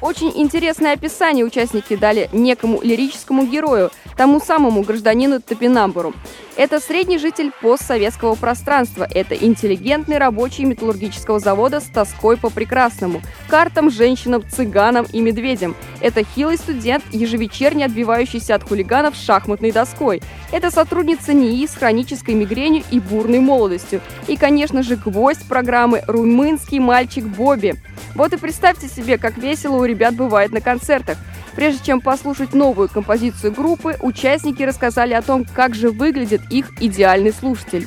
Очень 0.00 0.30
интересное 0.36 0.92
описание 0.92 1.44
участники 1.44 1.96
дали 1.96 2.28
некому 2.32 2.80
лирическому 2.80 3.46
герою, 3.46 3.90
тому 4.18 4.40
самому 4.40 4.82
гражданину 4.82 5.40
Топинамбуру. 5.40 6.12
Это 6.56 6.80
средний 6.80 7.18
житель 7.18 7.52
постсоветского 7.62 8.34
пространства. 8.34 9.06
Это 9.08 9.36
интеллигентный 9.36 10.18
рабочий 10.18 10.64
металлургического 10.64 11.38
завода 11.38 11.78
с 11.78 11.84
тоской 11.84 12.36
по 12.36 12.50
прекрасному, 12.50 13.22
картам, 13.46 13.92
женщинам, 13.92 14.42
цыганам 14.50 15.06
и 15.12 15.20
медведям. 15.20 15.76
Это 16.00 16.24
хилый 16.24 16.56
студент, 16.56 17.04
ежевечерне 17.12 17.84
отбивающийся 17.84 18.56
от 18.56 18.64
хулиганов 18.64 19.14
шахматной 19.14 19.70
доской. 19.70 20.20
Это 20.50 20.72
сотрудница 20.72 21.32
НИИ 21.32 21.68
с 21.68 21.74
хронической 21.76 22.34
мигренью 22.34 22.82
и 22.90 22.98
бурной 22.98 23.38
молодостью. 23.38 24.00
И, 24.26 24.36
конечно 24.36 24.82
же, 24.82 24.96
гвоздь 24.96 25.46
программы 25.46 26.02
«Румынский 26.08 26.80
мальчик 26.80 27.24
Бобби». 27.24 27.76
Вот 28.16 28.32
и 28.32 28.36
представьте 28.36 28.88
себе, 28.88 29.16
как 29.16 29.38
весело 29.38 29.76
у 29.76 29.84
ребят 29.84 30.14
бывает 30.14 30.50
на 30.50 30.60
концертах. 30.60 31.18
Прежде 31.54 31.86
чем 31.86 32.00
послушать 32.00 32.54
новую 32.54 32.88
композицию 32.88 33.52
группы, 33.52 33.96
участники 34.08 34.62
рассказали 34.62 35.14
о 35.14 35.22
том, 35.22 35.44
как 35.44 35.74
же 35.74 35.90
выглядит 35.90 36.40
их 36.50 36.82
идеальный 36.82 37.32
слушатель. 37.32 37.86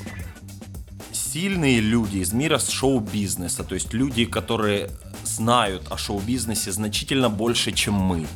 сильные 1.13 1.79
люди 1.79 2.17
из 2.17 2.33
мира 2.33 2.59
шоу-бизнеса, 2.59 3.63
то 3.63 3.75
есть 3.75 3.93
люди, 3.93 4.25
которые 4.25 4.89
знают 5.23 5.83
о 5.89 5.97
шоу-бизнесе 5.97 6.71
значительно 6.71 7.29
больше, 7.29 7.71
чем 7.71 7.93
мы. 7.93 8.27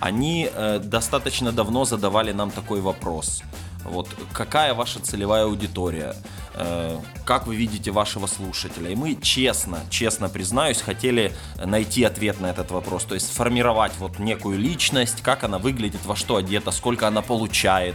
Они 0.00 0.48
э, 0.52 0.78
достаточно 0.78 1.52
давно 1.52 1.84
задавали 1.84 2.32
нам 2.32 2.50
такой 2.50 2.80
вопрос. 2.80 3.42
Вот 3.88 4.08
какая 4.32 4.74
ваша 4.74 5.00
целевая 5.00 5.44
аудитория? 5.44 6.14
Э, 6.54 6.98
как 7.24 7.46
вы 7.46 7.56
видите 7.56 7.90
вашего 7.90 8.26
слушателя? 8.26 8.90
И 8.90 8.94
мы 8.94 9.16
честно, 9.20 9.80
честно 9.90 10.28
признаюсь, 10.28 10.80
хотели 10.80 11.32
найти 11.64 12.04
ответ 12.04 12.40
на 12.40 12.46
этот 12.46 12.70
вопрос. 12.70 13.04
То 13.04 13.14
есть 13.14 13.32
сформировать 13.32 13.92
вот 13.98 14.18
некую 14.18 14.58
личность, 14.58 15.22
как 15.22 15.44
она 15.44 15.58
выглядит, 15.58 16.04
во 16.04 16.16
что 16.16 16.36
одета, 16.36 16.70
сколько 16.70 17.06
она 17.06 17.22
получает 17.22 17.94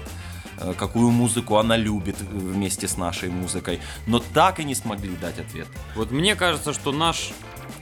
э, 0.60 0.74
какую 0.77 1.12
музыку 1.12 1.57
она 1.57 1.77
любит 1.77 2.15
э, 2.21 2.25
вместе 2.25 2.88
с 2.88 2.98
нашей 2.98 3.29
музыкой, 3.29 3.79
но 4.07 4.19
так 4.19 4.60
и 4.60 4.63
не 4.63 4.75
смогли 4.75 5.15
дать 5.15 5.39
ответ. 5.39 5.67
Вот 5.95 6.12
мне 6.12 6.36
кажется, 6.36 6.74
что 6.74 6.91
наш 6.91 7.31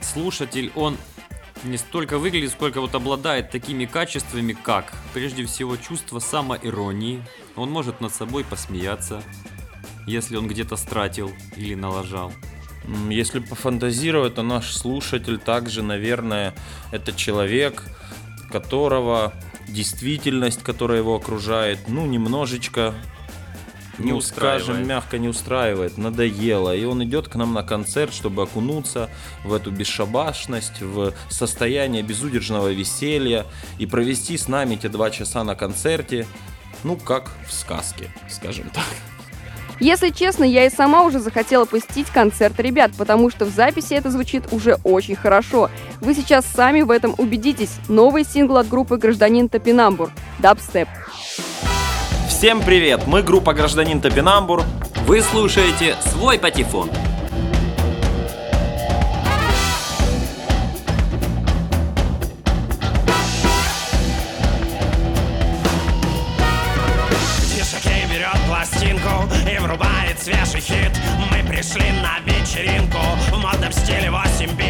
слушатель, 0.02 0.72
он 0.74 0.96
не 1.64 1.76
столько 1.76 2.18
выглядит, 2.18 2.52
сколько 2.52 2.80
вот 2.80 2.94
обладает 2.94 3.50
такими 3.50 3.84
качествами, 3.84 4.52
как, 4.52 4.92
прежде 5.12 5.44
всего, 5.44 5.76
чувство 5.76 6.18
самоиронии. 6.18 7.22
Он 7.56 7.70
может 7.70 8.00
над 8.00 8.14
собой 8.14 8.44
посмеяться, 8.44 9.22
если 10.06 10.36
он 10.36 10.48
где-то 10.48 10.76
стратил 10.76 11.30
или 11.56 11.74
налажал. 11.74 12.32
Если 13.08 13.40
пофантазировать, 13.40 14.36
то 14.36 14.42
наш 14.42 14.74
слушатель 14.74 15.38
также, 15.38 15.82
наверное, 15.82 16.54
это 16.90 17.12
человек, 17.12 17.84
которого 18.50 19.34
действительность, 19.68 20.62
которая 20.62 20.98
его 20.98 21.14
окружает, 21.14 21.88
ну, 21.88 22.06
немножечко, 22.06 22.94
Не 24.04 24.12
устраивает. 24.12 24.64
скажем, 24.64 24.86
мягко 24.86 25.18
не 25.18 25.28
устраивает, 25.28 25.98
надоело. 25.98 26.74
И 26.74 26.84
он 26.84 27.02
идет 27.04 27.28
к 27.28 27.34
нам 27.36 27.52
на 27.52 27.62
концерт, 27.62 28.12
чтобы 28.12 28.42
окунуться 28.42 29.10
в 29.44 29.52
эту 29.52 29.70
бесшабашность, 29.70 30.80
в 30.80 31.12
состояние 31.28 32.02
безудержного 32.02 32.72
веселья 32.72 33.46
и 33.78 33.86
провести 33.86 34.36
с 34.36 34.48
нами 34.48 34.76
те 34.76 34.88
два 34.88 35.10
часа 35.10 35.44
на 35.44 35.54
концерте, 35.54 36.26
ну, 36.84 36.96
как 36.96 37.30
в 37.46 37.52
сказке, 37.52 38.10
скажем 38.28 38.70
так. 38.70 38.84
Если 39.80 40.10
честно, 40.10 40.44
я 40.44 40.66
и 40.66 40.70
сама 40.70 41.04
уже 41.04 41.20
захотела 41.20 41.64
посетить 41.64 42.08
концерт 42.08 42.60
ребят, 42.60 42.90
потому 42.98 43.30
что 43.30 43.46
в 43.46 43.48
записи 43.48 43.94
это 43.94 44.10
звучит 44.10 44.44
уже 44.52 44.76
очень 44.84 45.16
хорошо. 45.16 45.70
Вы 46.02 46.14
сейчас 46.14 46.44
сами 46.44 46.82
в 46.82 46.90
этом 46.90 47.14
убедитесь. 47.16 47.78
Новый 47.88 48.24
сингл 48.24 48.58
от 48.58 48.68
группы 48.68 48.98
«Гражданин 48.98 49.48
Топинамбур» 49.48 50.10
«Дабстеп». 50.38 50.88
Всем 52.30 52.62
привет! 52.62 53.06
Мы 53.06 53.22
группа 53.22 53.52
«Гражданин 53.52 54.00
Топинамбур». 54.00 54.62
Вы 55.04 55.20
слушаете 55.20 55.96
свой 56.00 56.38
патефон. 56.38 56.88
Дишакей 67.52 68.06
берет 68.10 68.38
пластинку 68.48 69.28
и 69.46 69.58
врубает 69.58 70.18
свежий 70.18 70.60
хит 70.60 70.92
Мы 71.32 71.46
пришли 71.46 71.90
на 72.00 72.20
вечеринку 72.24 72.98
в 73.32 73.38
модном 73.38 73.72
стиле 73.72 74.10
8 74.10 74.56
бит 74.56 74.69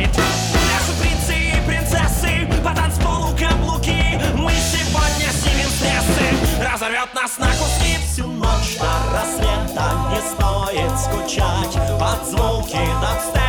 до 8.80 9.14
рассвета 9.14 9.92
не 10.10 10.20
стоит 10.20 10.98
скучать. 10.98 11.98
Под 11.98 12.26
звуки 12.26 12.78
дабстепа 13.00 13.39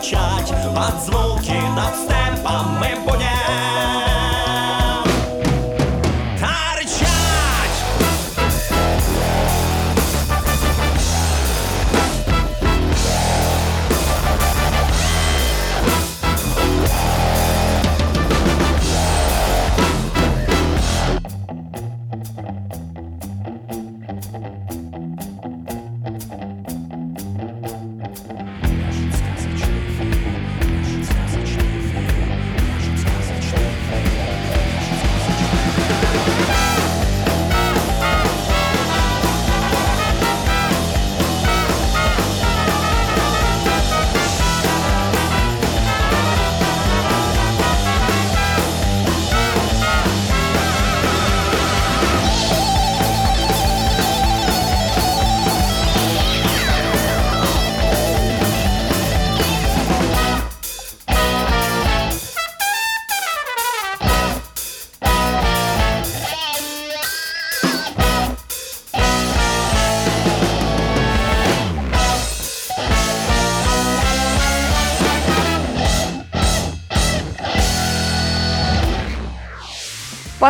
скучать 0.00 0.54
Под 0.74 1.00
звуки 1.02 1.54
дабстепа 1.76 2.09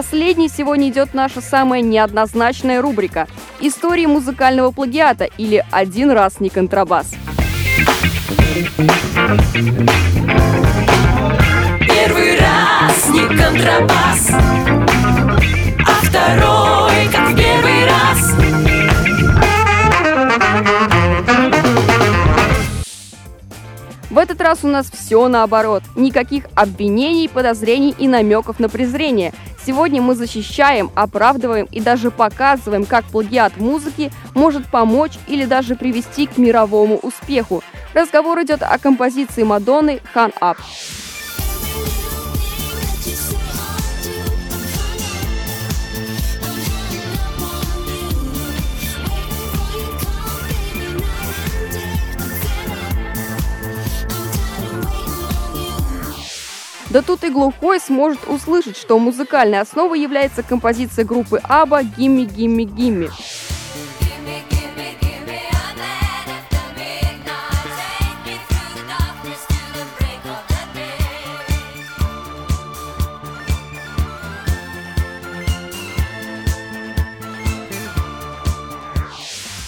Последней 0.01 0.49
сегодня 0.49 0.89
идет 0.89 1.13
наша 1.13 1.43
самая 1.43 1.83
неоднозначная 1.83 2.81
рубрика 2.81 3.29
«Истории 3.61 4.07
музыкального 4.07 4.71
плагиата» 4.71 5.25
или 5.37 5.63
«Один 5.71 6.11
раз 6.11 6.41
не 6.41 6.49
контрабас». 6.49 7.11
Первый 11.81 12.39
раз 12.39 13.11
не 13.11 13.27
контрабас, 13.29 14.31
а 15.87 15.93
второй 16.03 17.07
как 17.13 17.37
первый 17.37 17.85
раз. 17.85 18.31
В 24.09 24.19
этот 24.19 24.41
раз 24.41 24.61
у 24.65 24.67
нас 24.67 24.91
все 24.91 25.29
наоборот. 25.29 25.85
Никаких 25.95 26.47
обвинений, 26.57 27.29
подозрений 27.29 27.95
и 27.97 28.09
намеков 28.09 28.59
на 28.59 28.69
презрение. 28.69 29.33
Сегодня 29.67 30.01
мы 30.01 30.15
защищаем, 30.15 30.91
оправдываем 30.95 31.67
и 31.71 31.81
даже 31.81 32.11
показываем, 32.11 32.87
как 32.87 33.05
плагиат 33.05 33.59
музыки 33.59 34.11
может 34.35 34.67
помочь 34.67 35.13
или 35.27 35.45
даже 35.45 35.77
привести 35.77 36.27
к 36.27 36.39
мировому 36.39 36.97
успеху. 36.97 37.63
Разговор 37.93 38.43
идет 38.43 38.63
о 38.63 38.79
композиции 38.79 39.43
Мадонны 39.43 40.01
«Хан 40.15 40.33
Ап». 40.41 40.59
Да 56.91 57.03
тут 57.03 57.23
и 57.23 57.31
глухой 57.31 57.79
сможет 57.79 58.29
услышать, 58.29 58.77
что 58.77 58.99
музыкальной 58.99 59.61
основой 59.61 60.01
является 60.01 60.43
композиция 60.43 61.05
группы 61.05 61.41
Аба 61.45 61.85
«Гимми, 61.85 62.25
гимми, 62.25 62.65
гимми». 62.65 63.11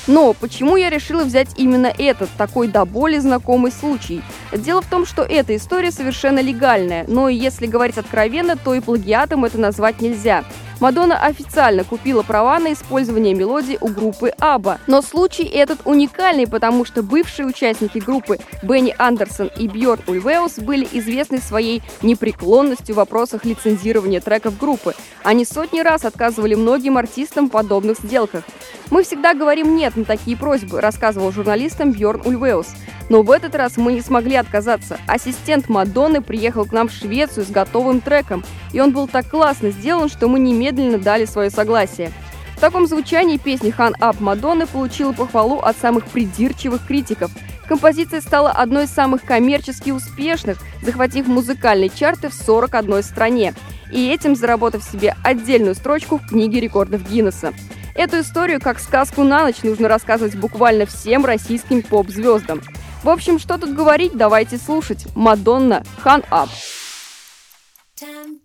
Но 0.06 0.32
почему 0.32 0.76
я 0.76 0.90
решила 0.90 1.24
взять 1.24 1.50
именно 1.56 1.86
этот, 1.86 2.28
такой 2.36 2.68
до 2.68 2.84
боли 2.84 3.18
знакомый 3.18 3.70
случай? 3.70 4.22
Дело 4.52 4.82
в 4.82 4.86
том, 4.86 5.06
что 5.06 5.22
эта 5.22 5.54
история 5.54 5.92
совершенно 5.92 6.40
легальная, 6.40 7.04
но 7.06 7.28
если 7.28 7.66
говорить 7.66 7.98
откровенно, 7.98 8.56
то 8.56 8.74
и 8.74 8.80
плагиатом 8.80 9.44
это 9.44 9.58
назвать 9.58 10.00
нельзя. 10.00 10.44
Мадонна 10.82 11.16
официально 11.16 11.84
купила 11.84 12.22
права 12.22 12.58
на 12.58 12.72
использование 12.72 13.34
мелодии 13.34 13.78
у 13.80 13.86
группы 13.86 14.32
Аба. 14.40 14.80
Но 14.88 15.00
случай 15.00 15.44
этот 15.44 15.78
уникальный, 15.84 16.48
потому 16.48 16.84
что 16.84 17.04
бывшие 17.04 17.46
участники 17.46 17.98
группы 17.98 18.40
Бенни 18.64 18.92
Андерсон 18.98 19.48
и 19.56 19.68
Бьорн 19.68 20.02
Ульвеус 20.08 20.58
были 20.58 20.88
известны 20.90 21.38
своей 21.38 21.82
непреклонностью 22.02 22.96
в 22.96 22.98
вопросах 22.98 23.44
лицензирования 23.44 24.20
треков 24.20 24.58
группы. 24.58 24.96
Они 25.22 25.44
сотни 25.44 25.78
раз 25.78 26.04
отказывали 26.04 26.56
многим 26.56 26.98
артистам 26.98 27.46
в 27.46 27.52
подобных 27.52 27.98
сделках. 27.98 28.42
«Мы 28.90 29.04
всегда 29.04 29.34
говорим 29.34 29.76
«нет» 29.76 29.96
на 29.96 30.04
такие 30.04 30.36
просьбы», 30.36 30.80
рассказывал 30.80 31.30
журналистам 31.30 31.92
Бьорн 31.92 32.22
Ульвеус. 32.24 32.66
Но 33.08 33.22
в 33.22 33.30
этот 33.30 33.54
раз 33.54 33.76
мы 33.76 33.92
не 33.92 34.00
смогли 34.00 34.36
отказаться. 34.36 34.98
Ассистент 35.06 35.68
Мадонны 35.68 36.22
приехал 36.22 36.64
к 36.64 36.72
нам 36.72 36.88
в 36.88 36.92
Швецию 36.92 37.44
с 37.44 37.50
готовым 37.50 38.00
треком, 38.00 38.44
и 38.72 38.80
он 38.80 38.92
был 38.92 39.08
так 39.08 39.28
классно 39.28 39.70
сделан, 39.70 40.08
что 40.08 40.28
мы 40.28 40.38
немедленно 40.38 40.98
дали 40.98 41.24
свое 41.24 41.50
согласие. 41.50 42.12
В 42.56 42.60
таком 42.60 42.86
звучании 42.86 43.38
песни 43.38 43.70
«Хан 43.70 43.94
Ап» 44.00 44.20
Мадонны 44.20 44.66
получила 44.66 45.12
похвалу 45.12 45.58
от 45.58 45.76
самых 45.76 46.06
придирчивых 46.06 46.86
критиков. 46.86 47.30
Композиция 47.68 48.20
стала 48.20 48.50
одной 48.50 48.84
из 48.84 48.90
самых 48.90 49.22
коммерчески 49.22 49.90
успешных, 49.90 50.58
захватив 50.82 51.26
музыкальные 51.26 51.90
чарты 51.90 52.28
в 52.28 52.34
41 52.34 53.02
стране, 53.02 53.54
и 53.90 54.08
этим 54.08 54.36
заработав 54.36 54.82
себе 54.84 55.16
отдельную 55.24 55.74
строчку 55.74 56.18
в 56.18 56.26
книге 56.26 56.60
рекордов 56.60 57.08
Гиннесса. 57.08 57.52
Эту 57.94 58.20
историю, 58.20 58.60
как 58.60 58.78
сказку 58.78 59.22
на 59.22 59.44
ночь, 59.44 59.62
нужно 59.62 59.88
рассказывать 59.88 60.36
буквально 60.36 60.86
всем 60.86 61.24
российским 61.24 61.82
поп-звездам. 61.82 62.62
В 63.02 63.08
общем, 63.08 63.38
что 63.38 63.58
тут 63.58 63.74
говорить, 63.74 64.12
давайте 64.14 64.56
слушать. 64.56 65.06
Мадонна, 65.14 65.84
Хан 65.98 66.22
Ап. 66.30 66.48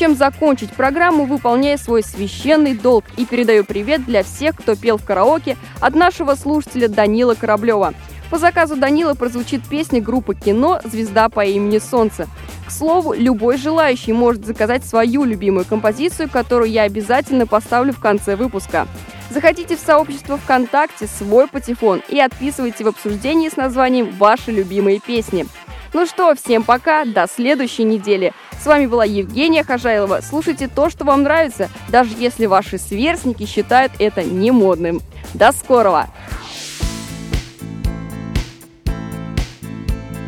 чем 0.00 0.16
закончить 0.16 0.70
программу, 0.70 1.26
выполняя 1.26 1.76
свой 1.76 2.02
священный 2.02 2.72
долг 2.72 3.04
и 3.18 3.26
передаю 3.26 3.64
привет 3.64 4.02
для 4.06 4.22
всех, 4.22 4.56
кто 4.56 4.74
пел 4.74 4.96
в 4.96 5.04
караоке 5.04 5.58
от 5.78 5.94
нашего 5.94 6.36
слушателя 6.36 6.88
Данила 6.88 7.34
Кораблева. 7.34 7.92
По 8.30 8.38
заказу 8.38 8.76
Данила 8.76 9.12
прозвучит 9.12 9.60
песня 9.68 10.00
группы 10.00 10.34
«Кино» 10.34 10.80
«Звезда 10.84 11.28
по 11.28 11.44
имени 11.44 11.76
Солнце». 11.76 12.28
К 12.66 12.70
слову, 12.70 13.12
любой 13.12 13.58
желающий 13.58 14.14
может 14.14 14.46
заказать 14.46 14.86
свою 14.86 15.24
любимую 15.24 15.66
композицию, 15.66 16.30
которую 16.30 16.70
я 16.70 16.84
обязательно 16.84 17.46
поставлю 17.46 17.92
в 17.92 18.00
конце 18.00 18.36
выпуска. 18.36 18.88
Заходите 19.28 19.76
в 19.76 19.80
сообщество 19.80 20.38
ВКонтакте 20.38 21.08
«Свой 21.08 21.46
патефон» 21.46 22.00
и 22.08 22.18
отписывайте 22.20 22.84
в 22.84 22.88
обсуждении 22.88 23.50
с 23.50 23.56
названием 23.58 24.10
«Ваши 24.16 24.50
любимые 24.50 24.98
песни». 24.98 25.46
Ну 25.92 26.06
что, 26.06 26.34
всем 26.36 26.62
пока, 26.62 27.04
до 27.04 27.26
следующей 27.26 27.82
недели. 27.82 28.32
С 28.62 28.66
вами 28.66 28.84
была 28.84 29.06
Евгения 29.06 29.64
Хожайлова. 29.64 30.20
Слушайте 30.20 30.68
то, 30.68 30.90
что 30.90 31.06
вам 31.06 31.22
нравится, 31.22 31.70
даже 31.88 32.14
если 32.18 32.44
ваши 32.44 32.76
сверстники 32.76 33.46
считают 33.46 33.92
это 33.98 34.22
не 34.22 34.50
модным. 34.50 35.00
До 35.32 35.52
скорого! 35.52 36.08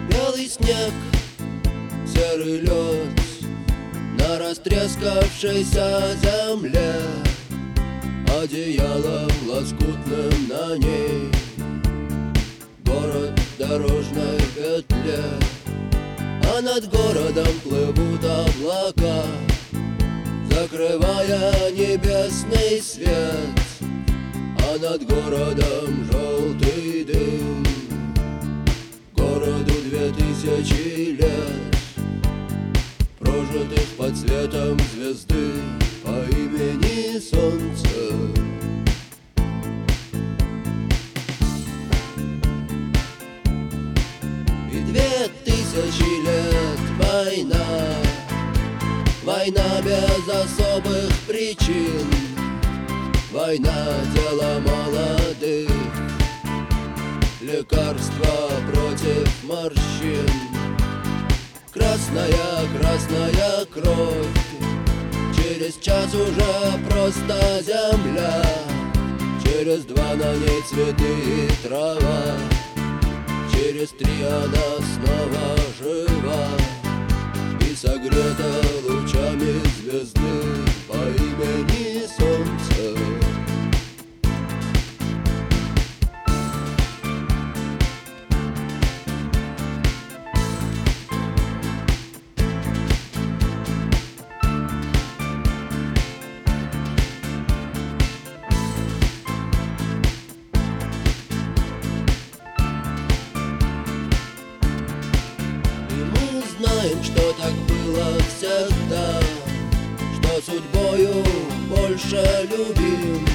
Белый 0.09 0.49
снег, 0.49 0.92
серый 2.07 2.61
лед 2.61 3.21
На 4.18 4.38
растрескавшейся 4.38 6.16
земле 6.23 6.95
Одеялом 8.40 9.31
лоскутным 9.47 10.49
на 10.49 10.79
ней 10.79 11.31
Город 12.85 13.38
дорожной 13.59 14.40
петле 14.57 15.23
А 16.55 16.61
над 16.61 16.87
городом 16.91 17.49
плывут 17.62 18.23
облака 18.23 19.25
Закрывая 20.51 21.71
небесный 21.71 22.83
свет. 22.83 23.09
А 24.59 24.79
над 24.79 25.03
городом 25.07 26.05
желтый 26.12 27.05
дым 27.05 27.65
Городу 29.17 29.73
две 29.87 30.11
тысячи 30.11 31.12
лет. 31.12 31.75
Прожитых 33.19 33.87
под 33.97 34.15
светом 34.15 34.79
звезды 34.95 35.53
По 36.05 36.11
имени 36.37 37.19
Солнце 37.19 38.41
Война 49.42 49.83
без 49.83 50.28
особых 50.28 51.11
причин. 51.26 52.07
Война 53.33 53.88
дело 54.14 54.61
молодых. 54.61 55.68
Лекарства 57.40 58.50
против 58.72 59.28
морщин. 59.42 60.31
Красная, 61.72 62.68
красная 62.78 63.66
кровь. 63.74 64.28
Через 65.37 65.74
час 65.78 66.14
уже 66.14 66.78
просто 66.88 67.64
земля. 67.64 68.44
Через 69.42 69.85
два 69.87 70.14
на 70.14 70.37
ней 70.37 70.62
цветы 70.70 71.14
и 71.26 71.66
трава. 71.66 72.38
Через 73.52 73.90
три 73.90 74.22
она 74.22 74.87
снова 74.94 75.57
жива 75.81 76.72
согрета 77.83 78.62
лучами 78.88 79.61
звезды 79.81 80.21
По 80.87 80.95
имени 80.95 82.07
Солнце. 82.07 82.97
Знаем, 106.59 107.03
что 107.03 107.32
Что 110.92 111.00
судьбою 111.00 111.24
больше 111.70 112.48
любим. 112.50 113.26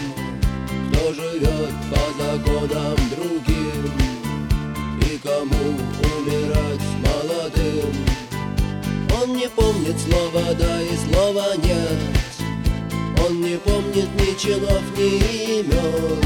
Кто 0.92 1.14
живет 1.14 1.74
по 1.90 2.24
законам 2.24 2.96
другим? 3.10 3.92
И 5.02 5.18
кому 5.18 5.76
умирать 6.20 6.88
молодым? 7.02 7.94
Он 9.20 9.36
не 9.36 9.50
помнит 9.50 10.00
слова 10.00 10.54
«да» 10.54 10.82
и 10.82 10.96
слова 11.10 11.56
«нет» 11.58 12.00
Он 13.26 13.42
не 13.42 13.58
помнит 13.58 14.10
ни 14.20 14.40
чинов, 14.40 14.84
ни 14.96 15.60
имен. 15.60 16.22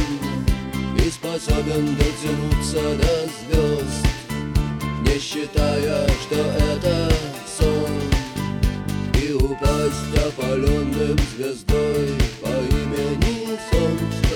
И 0.98 1.10
способен 1.10 1.96
дотянуться 1.96 2.98
до 2.98 3.30
звезд 3.40 4.12
не 5.06 5.20
считая, 5.20 6.08
что 6.08 6.36
это 6.36 7.10
Упасть 9.62 10.18
опаленным 10.18 11.18
звездой 11.36 12.10
по 12.42 12.48
имени 12.48 13.58
Солнце 13.72 14.31